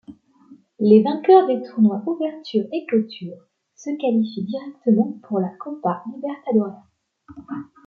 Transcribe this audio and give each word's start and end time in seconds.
Les 0.79 1.03
vainqueurs 1.03 1.45
des 1.45 1.61
tournois 1.61 2.01
Ouverture 2.07 2.65
et 2.73 2.87
Clôture 2.87 3.37
se 3.75 3.95
qualifient 3.99 4.45
directement 4.45 5.19
pour 5.27 5.39
la 5.39 5.49
Copa 5.59 6.03
Libertadores. 6.15 6.87